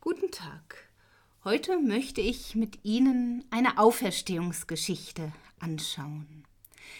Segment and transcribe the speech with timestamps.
[0.00, 0.88] Guten Tag.
[1.42, 6.44] Heute möchte ich mit Ihnen eine Auferstehungsgeschichte anschauen.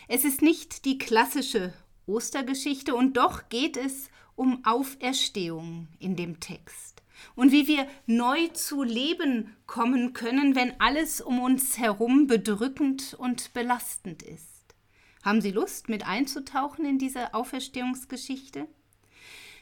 [0.08, 1.72] Es ist nicht die klassische
[2.06, 7.04] Ostergeschichte und doch geht es um Auferstehung in dem Text
[7.36, 13.52] und wie wir neu zu Leben kommen können, wenn alles um uns herum bedrückend und
[13.52, 14.74] belastend ist.
[15.22, 18.66] Haben Sie Lust, mit einzutauchen in diese Auferstehungsgeschichte?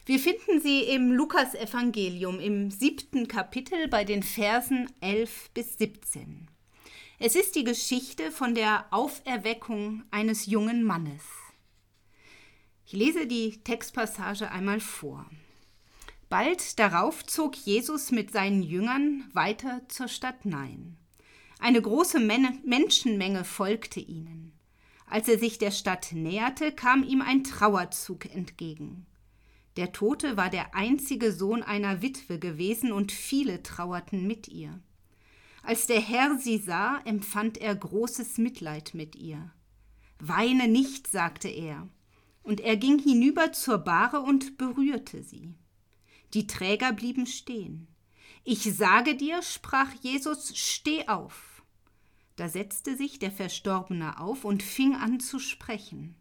[0.07, 6.47] Wir finden sie im Lukasevangelium im siebten Kapitel bei den Versen 11 bis 17.
[7.19, 11.23] Es ist die Geschichte von der Auferweckung eines jungen Mannes.
[12.85, 15.29] Ich lese die Textpassage einmal vor.
[16.29, 20.95] Bald darauf zog Jesus mit seinen Jüngern weiter zur Stadt Nein.
[21.59, 24.53] Eine große Men Menschenmenge folgte ihnen.
[25.05, 29.05] Als er sich der Stadt näherte, kam ihm ein Trauerzug entgegen.
[29.77, 34.81] Der Tote war der einzige Sohn einer Witwe gewesen und viele trauerten mit ihr.
[35.61, 39.51] Als der Herr sie sah, empfand er großes Mitleid mit ihr.
[40.19, 41.87] Weine nicht, sagte er,
[42.41, 45.53] und er ging hinüber zur Bahre und berührte sie.
[46.33, 47.87] Die Träger blieben stehen.
[48.43, 51.61] Ich sage dir, sprach Jesus, steh auf.
[52.35, 56.15] Da setzte sich der Verstorbene auf und fing an zu sprechen.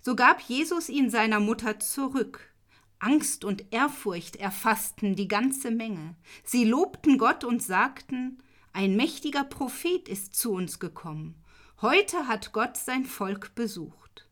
[0.00, 2.54] So gab Jesus ihn seiner Mutter zurück,
[3.00, 6.16] Angst und Ehrfurcht erfassten die ganze Menge.
[6.44, 11.42] Sie lobten Gott und sagten, ein mächtiger Prophet ist zu uns gekommen.
[11.80, 14.28] Heute hat Gott sein Volk besucht.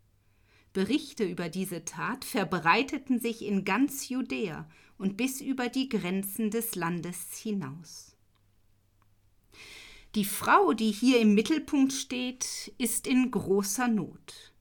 [0.73, 6.75] Berichte über diese Tat verbreiteten sich in ganz Judäa und bis über die Grenzen des
[6.75, 8.17] Landes hinaus.
[10.15, 14.55] Die Frau, die hier im Mittelpunkt steht, ist in großer Not.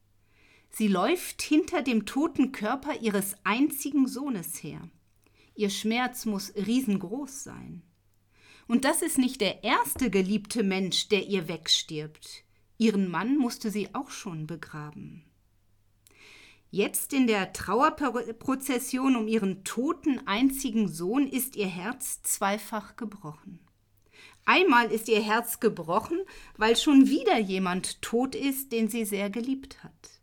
[0.78, 4.82] Sie läuft hinter dem toten Körper ihres einzigen Sohnes her.
[5.56, 7.82] Ihr Schmerz muss riesengroß sein.
[8.67, 12.44] Und das ist nicht der erste geliebte Mensch, der ihr wegstirbt.
[12.78, 15.23] Ihren Mann musste sie auch schon begraben.
[16.72, 23.66] Jetzt in der Trauerprozession um ihren toten einzigen Sohn ist ihr Herz zweifach gebrochen.
[24.44, 26.20] Einmal ist ihr Herz gebrochen,
[26.58, 30.14] weil schon wieder jemand tot ist, den sie sehr geliebt hat.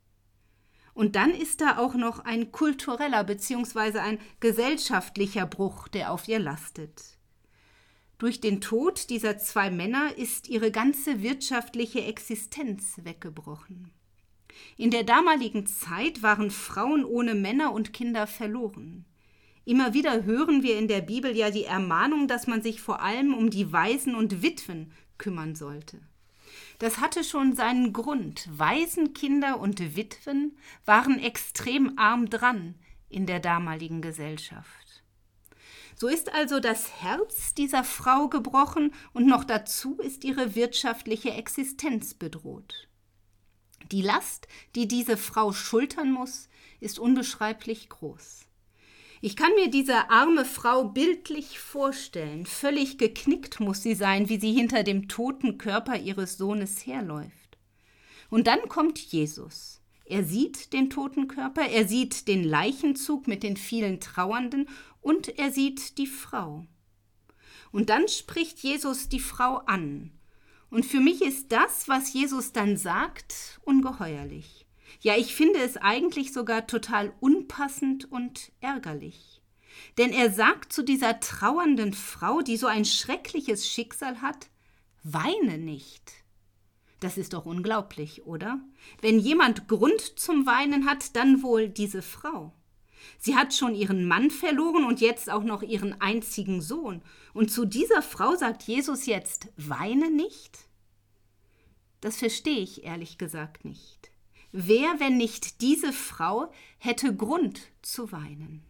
[0.94, 3.98] Und dann ist da auch noch ein kultureller bzw.
[3.98, 7.18] ein gesellschaftlicher Bruch, der auf ihr lastet.
[8.18, 13.90] Durch den Tod dieser zwei Männer ist ihre ganze wirtschaftliche Existenz weggebrochen.
[14.76, 19.06] In der damaligen Zeit waren Frauen ohne Männer und Kinder verloren.
[19.64, 23.34] Immer wieder hören wir in der Bibel ja die Ermahnung, dass man sich vor allem
[23.34, 26.00] um die Waisen und Witwen kümmern sollte.
[26.82, 28.48] Das hatte schon seinen Grund.
[28.50, 32.74] Waisenkinder und Witwen waren extrem arm dran
[33.08, 35.04] in der damaligen Gesellschaft.
[35.94, 42.14] So ist also das Herz dieser Frau gebrochen und noch dazu ist ihre wirtschaftliche Existenz
[42.14, 42.88] bedroht.
[43.92, 46.48] Die Last, die diese Frau schultern muss,
[46.80, 48.46] ist unbeschreiblich groß.
[49.24, 52.44] Ich kann mir diese arme Frau bildlich vorstellen.
[52.44, 57.56] Völlig geknickt muss sie sein, wie sie hinter dem toten Körper ihres Sohnes herläuft.
[58.30, 59.80] Und dann kommt Jesus.
[60.06, 64.68] Er sieht den toten Körper, er sieht den Leichenzug mit den vielen Trauernden
[65.00, 66.66] und er sieht die Frau.
[67.70, 70.10] Und dann spricht Jesus die Frau an.
[70.68, 74.61] Und für mich ist das, was Jesus dann sagt, ungeheuerlich.
[75.02, 79.42] Ja, ich finde es eigentlich sogar total unpassend und ärgerlich.
[79.98, 84.48] Denn er sagt zu dieser trauernden Frau, die so ein schreckliches Schicksal hat,
[85.02, 86.12] weine nicht.
[87.00, 88.60] Das ist doch unglaublich, oder?
[89.00, 92.52] Wenn jemand Grund zum Weinen hat, dann wohl diese Frau.
[93.18, 97.02] Sie hat schon ihren Mann verloren und jetzt auch noch ihren einzigen Sohn.
[97.34, 100.58] Und zu dieser Frau sagt Jesus jetzt, weine nicht?
[102.00, 104.11] Das verstehe ich ehrlich gesagt nicht.
[104.52, 108.62] Wer, wenn nicht diese Frau, hätte Grund zu weinen?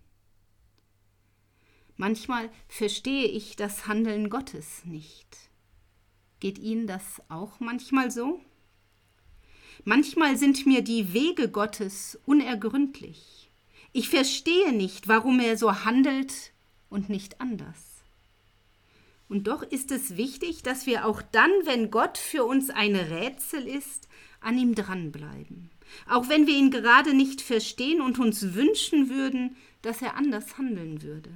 [1.97, 5.51] Manchmal verstehe ich das Handeln Gottes nicht.
[6.39, 8.41] Geht Ihnen das auch manchmal so?
[9.85, 13.51] Manchmal sind mir die Wege Gottes unergründlich.
[13.93, 16.53] Ich verstehe nicht, warum er so handelt
[16.91, 17.93] und nicht anders.
[19.29, 23.67] Und doch ist es wichtig, dass wir auch dann, wenn Gott für uns ein Rätsel
[23.67, 24.09] ist,
[24.43, 25.71] an ihm dranbleiben.
[26.09, 31.03] Auch wenn wir ihn gerade nicht verstehen und uns wünschen würden, dass er anders handeln
[31.03, 31.31] würde.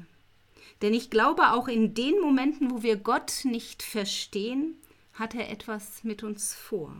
[0.82, 4.76] Denn ich glaube, auch in den Momenten, wo wir Gott nicht verstehen,
[5.14, 6.94] hat er etwas mit uns vor.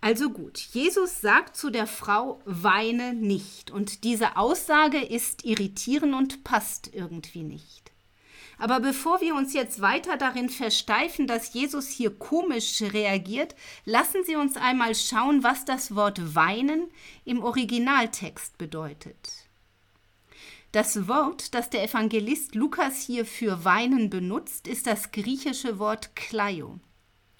[0.00, 3.70] Also gut, Jesus sagt zu der Frau, weine nicht.
[3.70, 7.90] Und diese Aussage ist irritierend und passt irgendwie nicht.
[8.58, 13.54] Aber bevor wir uns jetzt weiter darin versteifen, dass Jesus hier komisch reagiert,
[13.84, 16.88] lassen Sie uns einmal schauen, was das Wort weinen
[17.24, 19.46] im Originaltext bedeutet.
[20.72, 26.78] Das Wort, das der Evangelist Lukas hier für weinen benutzt, ist das griechische Wort kleio.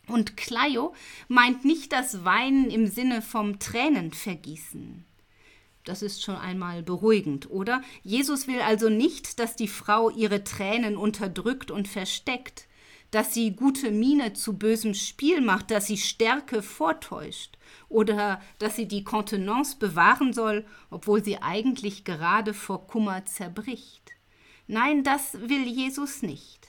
[0.09, 0.95] Und kleio
[1.29, 5.05] meint nicht das Weinen im Sinne vom Tränenvergießen.
[5.87, 7.81] Das ist schon einmal beruhigend, oder?
[8.03, 12.67] Jesus will also nicht, dass die Frau ihre Tränen unterdrückt und versteckt,
[13.13, 17.57] dass sie gute Miene zu bösem Spiel macht, dass sie Stärke vortäuscht
[17.89, 24.11] oder dass sie die Kontenance bewahren soll, obwohl sie eigentlich gerade vor Kummer zerbricht.
[24.67, 26.67] Nein, das will Jesus nicht.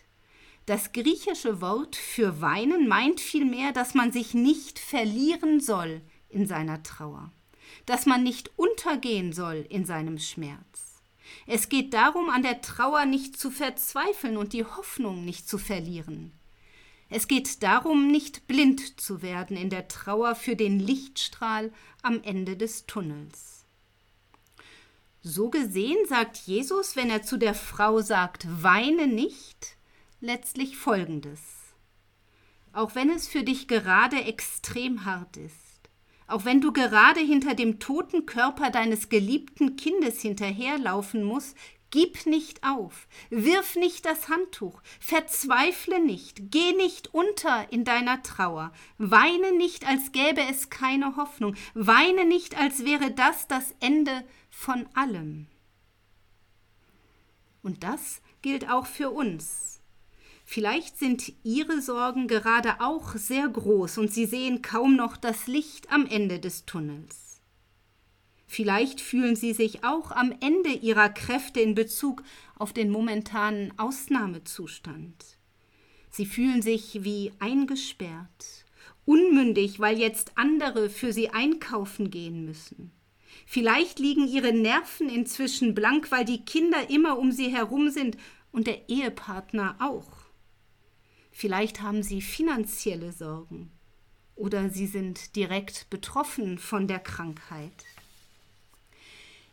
[0.68, 6.84] Das griechische Wort für weinen meint vielmehr, dass man sich nicht verlieren soll in seiner
[6.84, 7.32] Trauer
[7.88, 11.02] dass man nicht untergehen soll in seinem Schmerz.
[11.48, 16.32] Es geht darum, an der Trauer nicht zu verzweifeln und die Hoffnung nicht zu verlieren.
[17.10, 22.58] Es geht darum, nicht blind zu werden in der Trauer für den Lichtstrahl am Ende
[22.58, 23.66] des Tunnels.
[25.22, 29.78] So gesehen sagt Jesus, wenn er zu der Frau sagt, weine nicht,
[30.20, 31.42] letztlich Folgendes.
[32.74, 35.67] Auch wenn es für dich gerade extrem hart ist,
[36.28, 41.56] auch wenn du gerade hinter dem toten Körper deines geliebten Kindes hinterherlaufen musst,
[41.90, 48.74] gib nicht auf, wirf nicht das Handtuch, verzweifle nicht, geh nicht unter in deiner Trauer,
[48.98, 54.88] weine nicht, als gäbe es keine Hoffnung, weine nicht, als wäre das das Ende von
[54.94, 55.48] allem.
[57.62, 59.77] Und das gilt auch für uns.
[60.50, 65.92] Vielleicht sind Ihre Sorgen gerade auch sehr groß und Sie sehen kaum noch das Licht
[65.92, 67.42] am Ende des Tunnels.
[68.48, 72.24] Vielleicht fühlen Sie sich auch am Ende Ihrer Kräfte in Bezug
[72.58, 75.38] auf den momentanen Ausnahmezustand.
[76.12, 78.66] Sie fühlen sich wie eingesperrt,
[79.04, 82.94] unmündig, weil jetzt andere für Sie einkaufen gehen müssen.
[83.46, 88.16] Vielleicht liegen Ihre Nerven inzwischen blank, weil die Kinder immer um Sie herum sind
[88.54, 90.17] und der Ehepartner auch.
[91.40, 93.70] Vielleicht haben Sie finanzielle Sorgen
[94.36, 97.86] oder Sie sind direkt betroffen von der Krankheit.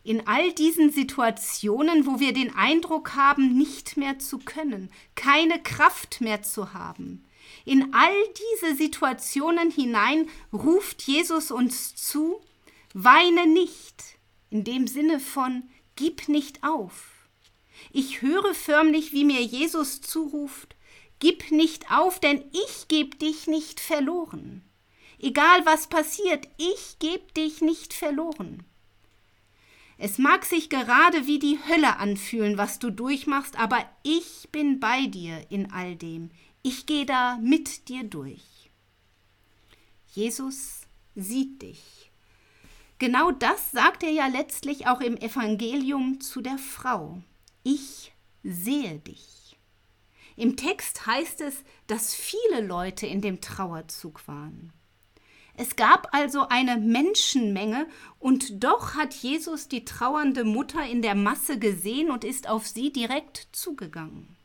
[0.03, 6.23] In all diesen Situationen, wo wir den Eindruck haben, nicht mehr zu können, keine Kraft
[6.23, 7.23] mehr zu haben,
[7.67, 8.17] in all
[8.63, 12.41] diese Situationen hinein ruft Jesus uns zu,
[12.95, 14.17] weine nicht,
[14.49, 15.65] in dem Sinne von,
[15.97, 17.11] gib nicht auf.
[17.93, 20.74] Ich höre förmlich, wie mir Jesus zuruft,
[21.25, 24.63] Gib nicht auf, denn ich geb dich nicht verloren.
[25.19, 28.63] Egal was passiert, ich geb dich nicht verloren.
[29.97, 35.07] Es mag sich gerade wie die Hölle anfühlen, was du durchmachst, aber ich bin bei
[35.07, 36.31] dir in all dem.
[36.63, 38.69] Ich gehe da mit dir durch.
[40.13, 40.83] Jesus
[41.15, 42.11] sieht dich.
[42.99, 47.23] Genau das sagt er ja letztlich auch im Evangelium zu der Frau.
[47.63, 48.13] Ich
[48.43, 49.44] sehe dich.
[50.37, 54.73] Im Text heißt es, dass viele Leute in dem Trauerzug waren.
[55.57, 57.87] Es gab also eine Menschenmenge,
[58.19, 62.93] und doch hat Jesus die trauernde Mutter in der Masse gesehen und ist auf sie
[62.93, 64.37] direkt zugegangen.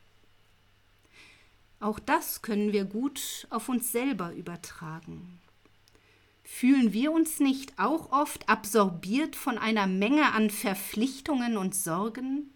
[1.79, 5.39] Auch das können wir gut auf uns selber übertragen.
[6.43, 12.51] Fühlen wir uns nicht auch oft absorbiert von einer Menge an Verpflichtungen und Sorgen?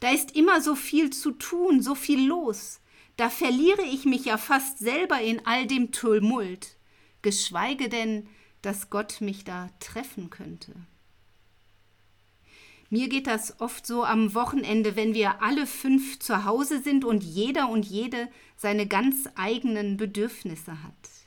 [0.00, 2.80] Da ist immer so viel zu tun, so viel los.
[3.16, 6.76] Da verliere ich mich ja fast selber in all dem Tumult,
[7.20, 8.26] geschweige denn,
[8.62, 10.72] dass Gott mich da treffen könnte.
[12.90, 17.24] Mir geht das oft so am Wochenende, wenn wir alle fünf zu Hause sind und
[17.24, 21.21] jeder und jede seine ganz eigenen Bedürfnisse hat.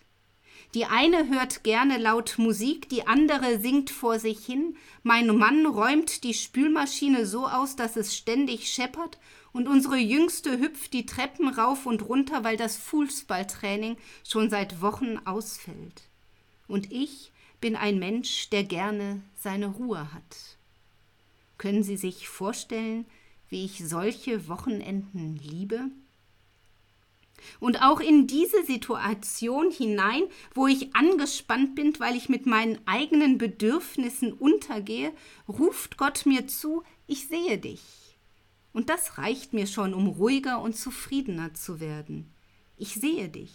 [0.73, 4.75] Die eine hört gerne laut Musik, die andere singt vor sich hin.
[5.03, 9.17] Mein Mann räumt die Spülmaschine so aus, dass es ständig scheppert,
[9.53, 13.95] und unsere Jüngste hüpft die Treppen rauf und runter, weil das Fußballtraining
[14.27, 16.09] schon seit Wochen ausfällt.
[16.67, 17.31] Und ich
[17.61, 20.57] bin ein Mensch, der gerne seine Ruhe hat.
[21.57, 23.05] Können Sie sich vorstellen,
[23.47, 25.89] wie ich solche Wochenenden liebe?
[27.59, 30.23] Und auch in diese Situation hinein,
[30.53, 35.13] wo ich angespannt bin, weil ich mit meinen eigenen Bedürfnissen untergehe,
[35.47, 37.81] ruft Gott mir zu, ich sehe dich.
[38.73, 42.33] Und das reicht mir schon, um ruhiger und zufriedener zu werden.
[42.77, 43.53] Ich sehe dich.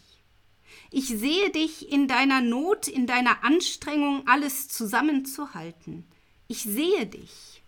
[0.90, 6.04] Ich sehe dich in deiner Not, in deiner Anstrengung, alles zusammenzuhalten.
[6.48, 7.59] Ich sehe dich.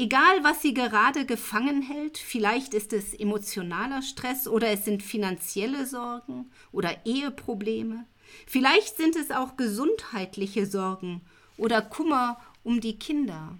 [0.00, 5.86] Egal, was sie gerade gefangen hält, vielleicht ist es emotionaler Stress oder es sind finanzielle
[5.86, 8.06] Sorgen oder Eheprobleme,
[8.46, 11.22] vielleicht sind es auch gesundheitliche Sorgen
[11.56, 13.58] oder Kummer um die Kinder.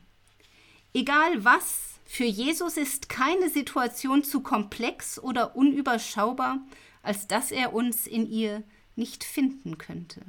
[0.95, 6.61] Egal was, für Jesus ist keine Situation zu komplex oder unüberschaubar,
[7.03, 8.63] als dass er uns in ihr
[8.95, 10.21] nicht finden könnte.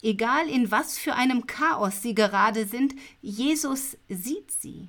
[0.00, 4.88] Egal in was für einem Chaos sie gerade sind, Jesus sieht sie.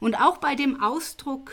[0.00, 1.52] Und auch bei dem Ausdruck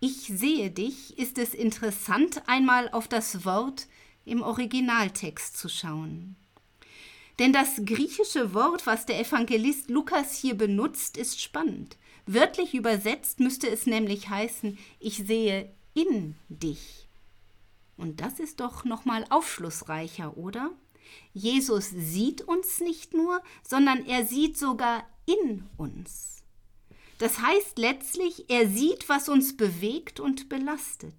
[0.00, 3.86] Ich sehe dich ist es interessant, einmal auf das Wort
[4.24, 6.34] im Originaltext zu schauen.
[7.38, 11.96] Denn das griechische Wort, was der Evangelist Lukas hier benutzt, ist spannend.
[12.26, 17.06] Wörtlich übersetzt müsste es nämlich heißen, ich sehe in dich.
[17.96, 20.70] Und das ist doch noch mal aufschlussreicher, oder?
[21.32, 26.41] Jesus sieht uns nicht nur, sondern er sieht sogar in uns.
[27.22, 31.14] Das heißt letztlich, er sieht, was uns bewegt und belastet.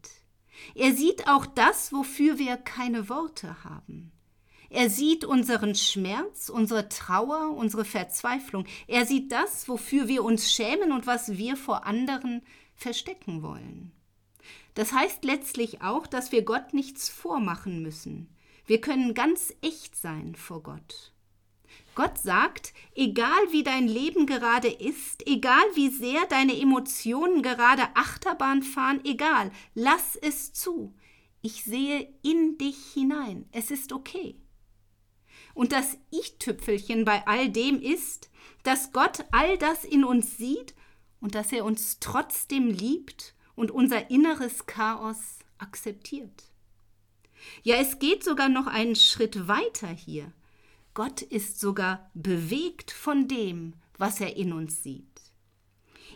[0.76, 4.12] Er sieht auch das, wofür wir keine Worte haben.
[4.70, 8.66] Er sieht unseren Schmerz, unsere Trauer, unsere Verzweiflung.
[8.86, 12.42] Er sieht das, wofür wir uns schämen und was wir vor anderen
[12.76, 13.94] verstecken wollen.
[14.74, 18.28] Das heißt letztlich auch, dass wir Gott nichts vormachen müssen.
[18.66, 21.14] Wir können ganz echt sein vor Gott.
[21.96, 28.64] Gott sagt, egal wie dein Leben gerade ist, egal wie sehr deine Emotionen gerade Achterbahn
[28.64, 30.94] fahren, egal, lass es zu.
[31.42, 33.46] Ich sehe in dich hinein.
[33.52, 34.36] Es ist okay.
[35.54, 38.30] Und das Ich-Tüpfelchen bei all dem ist,
[38.64, 40.74] dass Gott all das in uns sieht
[41.20, 46.44] und dass er uns trotzdem liebt und unser inneres Chaos akzeptiert.
[47.62, 50.32] Ja, es geht sogar noch einen Schritt weiter hier.
[50.94, 55.08] Gott ist sogar bewegt von dem, was er in uns sieht.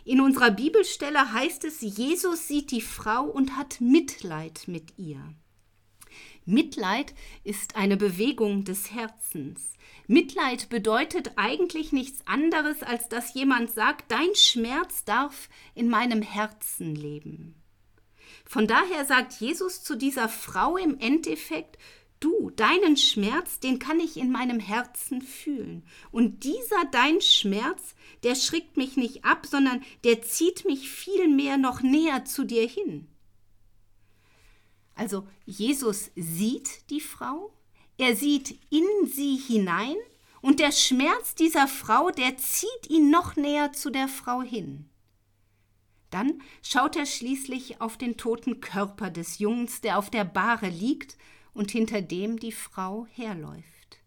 [0.04, 5.20] In unserer Bibelstelle heißt es, Jesus sieht die Frau und hat Mitleid mit ihr.
[6.44, 9.74] Mitleid ist eine Bewegung des Herzens.
[10.06, 16.94] Mitleid bedeutet eigentlich nichts anderes, als dass jemand sagt, dein Schmerz darf in meinem Herzen
[16.94, 17.54] leben.
[18.46, 21.76] Von daher sagt Jesus zu dieser Frau im Endeffekt,
[22.20, 25.84] Du, deinen Schmerz, den kann ich in meinem Herzen fühlen.
[26.10, 27.94] Und dieser dein Schmerz,
[28.24, 33.06] der schrickt mich nicht ab, sondern der zieht mich vielmehr noch näher zu dir hin.
[34.96, 37.52] Also Jesus sieht die Frau,
[37.98, 39.96] er sieht in sie hinein
[40.40, 44.88] und der Schmerz dieser Frau, der zieht ihn noch näher zu der Frau hin.
[46.10, 51.16] Dann schaut er schließlich auf den toten Körper des Jungens, der auf der Bahre liegt
[51.58, 53.98] und hinter dem die Frau herläuft.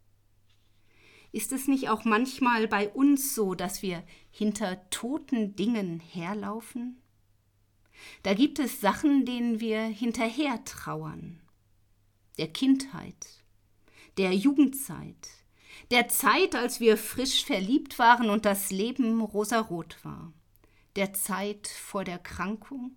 [1.33, 7.01] Ist es nicht auch manchmal bei uns so, dass wir hinter toten Dingen herlaufen?
[8.23, 11.41] Da gibt es Sachen, denen wir hinterher trauern.
[12.37, 13.43] Der Kindheit,
[14.17, 15.27] der Jugendzeit,
[15.91, 20.31] der Zeit, als wir frisch verliebt waren und das Leben rosarot war,
[20.95, 22.95] der Zeit vor der Krankung,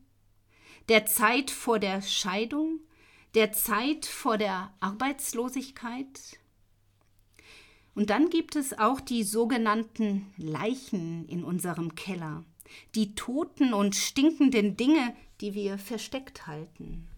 [0.88, 2.78] der Zeit vor der Scheidung
[3.34, 6.38] der Zeit vor der Arbeitslosigkeit.
[7.94, 12.44] Und dann gibt es auch die sogenannten Leichen in unserem Keller,
[12.94, 17.08] die toten und stinkenden Dinge, die wir versteckt halten.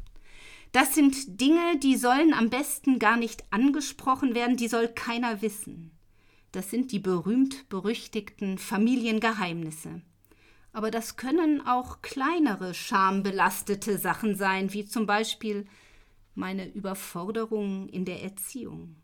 [0.72, 5.90] Das sind Dinge, die sollen am besten gar nicht angesprochen werden, die soll keiner wissen.
[6.52, 10.02] Das sind die berühmt berüchtigten Familiengeheimnisse.
[10.72, 15.66] Aber das können auch kleinere schambelastete Sachen sein, wie zum Beispiel
[16.36, 18.94] meine Überforderung in der Erziehung,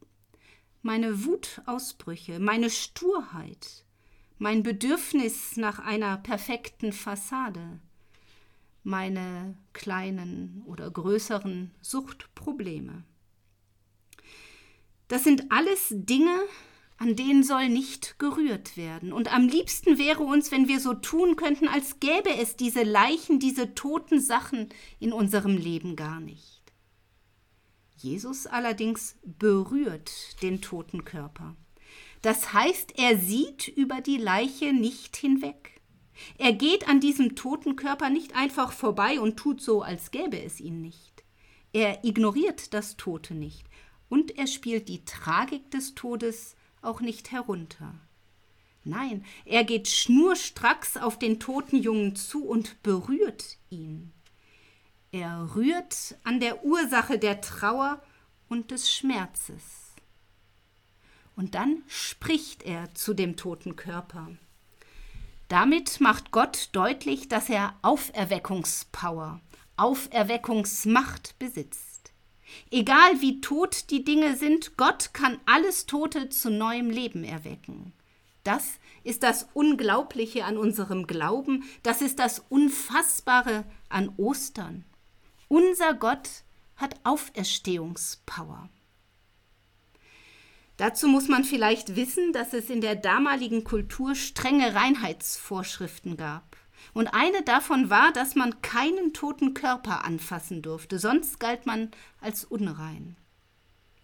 [0.83, 3.85] meine Wutausbrüche, meine Sturheit,
[4.39, 7.81] mein Bedürfnis nach einer perfekten Fassade,
[8.85, 13.03] meine kleinen oder größeren Suchtprobleme.
[15.09, 16.37] Das sind alles Dinge,
[16.99, 19.13] an denen soll nicht gerührt werden.
[19.13, 23.39] Und am liebsten wäre uns, wenn wir so tun könnten, als gäbe es diese Leichen,
[23.39, 24.69] diese toten Sachen
[25.01, 26.52] in unserem Leben gar nicht.
[28.03, 30.11] Jesus allerdings berührt
[30.43, 31.55] den toten Körper.
[32.23, 35.81] Das heißt, er sieht über die Leiche nicht hinweg.
[36.39, 40.61] Er geht an diesem toten Körper nicht einfach vorbei und tut so, als gäbe es
[40.61, 41.25] ihn nicht.
[41.73, 43.65] Er ignoriert das Tote nicht
[44.09, 47.95] und er spielt die Tragik des Todes auch nicht herunter.
[48.85, 54.13] Nein, er geht schnurstracks auf den toten Jungen zu und berührt ihn.
[55.15, 58.01] Er rührt an der Ursache der Trauer
[58.49, 59.93] und des Schmerzes.
[61.37, 64.29] Und dann spricht er zu dem toten Körper.
[65.49, 69.43] Damit macht Gott deutlich, dass er Auferweckungspower,
[69.77, 72.15] Auferweckungsmacht besitzt.
[72.71, 77.93] Egal wie tot die Dinge sind, Gott kann alles Tote zu neuem Leben erwecken.
[78.45, 84.87] Das ist das Unglaubliche an unserem Glauben, das ist das Unfassbare an Ostern.
[85.53, 86.45] Unser Gott
[86.77, 88.71] hat Auferstehungspower.
[90.79, 96.57] Dazu muss man vielleicht wissen, dass es in der damaligen Kultur strenge Reinheitsvorschriften gab.
[96.95, 101.91] Und eine davon war, dass man keinen toten Körper anfassen durfte, sonst galt man
[102.23, 103.19] als unrein.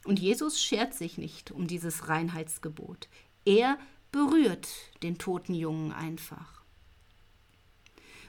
[0.05, 3.09] Und Jesus schert sich nicht um dieses Reinheitsgebot.
[3.47, 3.78] Er
[4.12, 4.69] berührt
[5.02, 6.57] den toten Jungen einfach.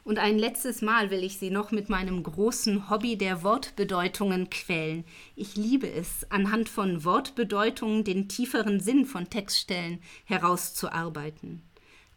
[0.10, 5.06] Und ein letztes Mal will ich Sie noch mit meinem großen Hobby der Wortbedeutungen quälen.
[5.36, 11.62] Ich liebe es, anhand von Wortbedeutungen den tieferen Sinn von Textstellen herauszuarbeiten.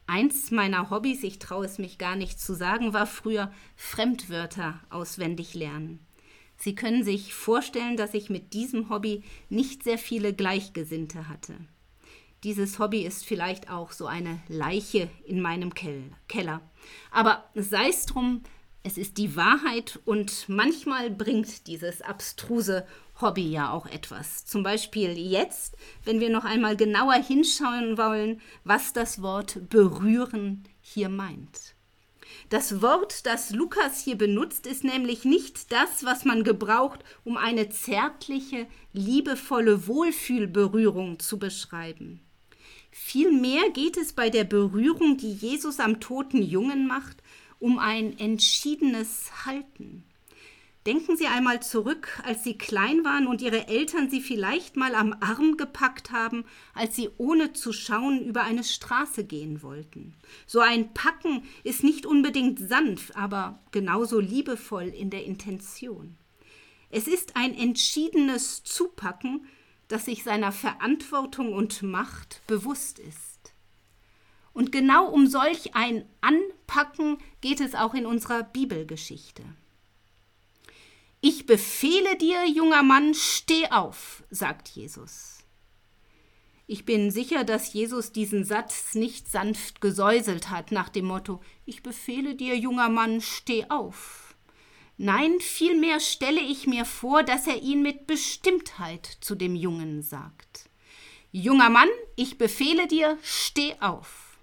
[0.06, 5.52] Eins meiner Hobbys, ich traue es mich gar nicht zu sagen, war früher Fremdwörter auswendig
[5.52, 5.98] lernen.
[6.56, 11.56] Sie können sich vorstellen, dass ich mit diesem Hobby nicht sehr viele Gleichgesinnte hatte.
[12.44, 16.60] Dieses Hobby ist vielleicht auch so eine Leiche in meinem Keller.
[17.12, 18.42] Aber sei es drum,
[18.82, 22.84] es ist die Wahrheit und manchmal bringt dieses abstruse
[23.20, 24.44] Hobby ja auch etwas.
[24.44, 31.08] Zum Beispiel jetzt, wenn wir noch einmal genauer hinschauen wollen, was das Wort berühren hier
[31.08, 31.76] meint.
[32.48, 37.68] Das Wort, das Lukas hier benutzt, ist nämlich nicht das, was man gebraucht, um eine
[37.68, 42.20] zärtliche, liebevolle Wohlfühlberührung zu beschreiben.
[42.94, 47.22] Vielmehr geht es bei der Berührung, die Jesus am toten Jungen macht,
[47.58, 50.04] um ein entschiedenes Halten.
[50.84, 55.14] Denken Sie einmal zurück, als Sie klein waren und Ihre Eltern Sie vielleicht mal am
[55.20, 56.44] Arm gepackt haben,
[56.74, 60.12] als Sie ohne zu schauen über eine Straße gehen wollten.
[60.46, 66.16] So ein Packen ist nicht unbedingt sanft, aber genauso liebevoll in der Intention.
[66.90, 69.46] Es ist ein entschiedenes Zupacken,
[69.88, 73.52] das sich seiner Verantwortung und Macht bewusst ist.
[74.52, 79.42] Und genau um solch ein Anpacken geht es auch in unserer Bibelgeschichte.
[81.20, 85.44] Ich befehle dir, junger Mann, steh auf, sagt Jesus.
[86.66, 91.82] Ich bin sicher, dass Jesus diesen Satz nicht sanft gesäuselt hat nach dem Motto Ich
[91.82, 94.31] befehle dir, junger Mann, steh auf.
[94.96, 100.68] Nein, vielmehr stelle ich mir vor, dass er ihn mit Bestimmtheit zu dem Jungen sagt.
[101.32, 104.36] Junger Mann, ich befehle dir, steh auf.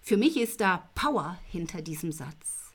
[0.00, 2.72] Für mich ist da Power hinter diesem Satz.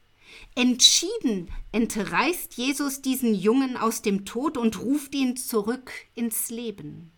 [0.55, 7.12] Entschieden entreißt Jesus diesen Jungen aus dem Tod und ruft ihn zurück ins Leben.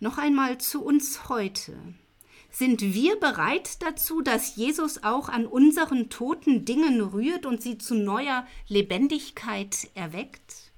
[0.00, 1.76] Noch einmal zu uns heute.
[2.50, 7.94] Sind wir bereit dazu, dass Jesus auch an unseren toten Dingen rührt und sie zu
[7.94, 10.68] neuer Lebendigkeit erweckt?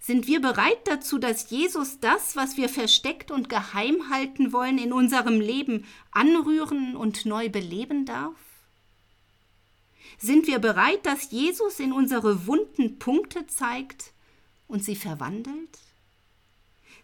[0.00, 4.92] Sind wir bereit dazu, dass Jesus das, was wir versteckt und geheim halten wollen, in
[4.92, 8.34] unserem Leben anrühren und neu beleben darf?
[10.18, 14.12] Sind wir bereit, dass Jesus in unsere wunden Punkte zeigt
[14.68, 15.78] und sie verwandelt?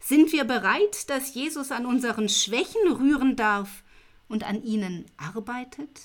[0.09, 3.83] Sind wir bereit, dass Jesus an unseren Schwächen rühren darf
[4.29, 6.01] und an ihnen arbeitet?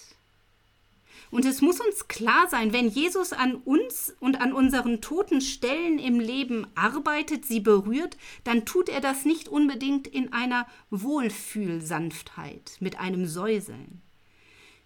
[1.29, 5.99] Und es muss uns klar sein, wenn Jesus an uns und an unseren toten Stellen
[5.99, 12.99] im Leben arbeitet, sie berührt, dann tut er das nicht unbedingt in einer Wohlfühlsanftheit, mit
[12.99, 14.01] einem Säuseln.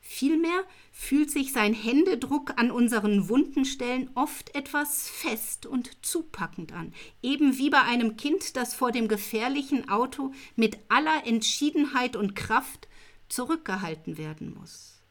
[0.08, 6.94] Vielmehr fühlt sich sein Händedruck an unseren wunden Stellen oft etwas fest und zupackend an,
[7.24, 12.88] eben wie bei einem Kind, das vor dem gefährlichen Auto mit aller Entschiedenheit und Kraft
[13.30, 15.02] zurückgehalten werden muss.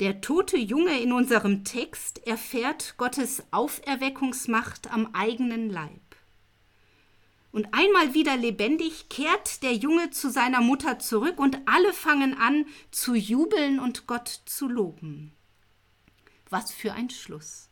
[0.00, 6.03] Der tote Junge in unserem Text erfährt Gottes Auferweckungsmacht am eigenen Leib.
[7.54, 12.66] Und einmal wieder lebendig kehrt der Junge zu seiner Mutter zurück und alle fangen an
[12.90, 15.30] zu jubeln und Gott zu loben.
[16.50, 17.68] Was für ein Schluss.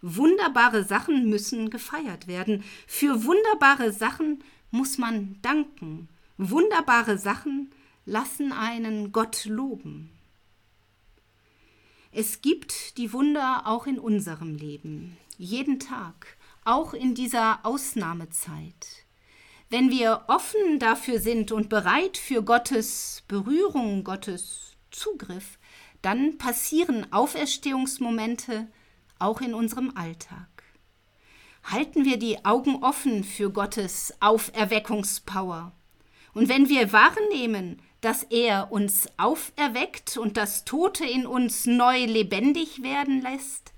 [0.00, 2.62] Wunderbare Sachen müssen gefeiert werden.
[2.86, 6.08] Für wunderbare Sachen muss man danken.
[6.38, 7.72] Wunderbare Sachen
[8.04, 10.10] lassen einen Gott loben.
[12.12, 19.03] Es gibt die Wunder auch in unserem Leben, jeden Tag, auch in dieser Ausnahmezeit.
[19.70, 25.58] Wenn wir offen dafür sind und bereit für Gottes Berührung, Gottes Zugriff,
[26.02, 28.68] dann passieren Auferstehungsmomente
[29.18, 30.48] auch in unserem Alltag.
[31.64, 35.72] Halten wir die Augen offen für Gottes Auferweckungspower
[36.34, 42.82] Und wenn wir wahrnehmen, dass er uns auferweckt und das Tote in uns neu lebendig
[42.82, 43.72] werden lässt,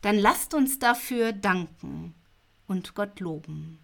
[0.00, 2.14] dann lasst uns dafür danken
[2.68, 3.83] und Gott loben.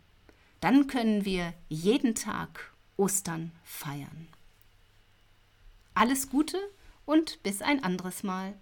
[0.60, 4.28] Dann können wir jeden Tag Ostern feiern.
[5.94, 6.58] Alles Gute
[7.06, 8.54] und bis ein anderes Mal.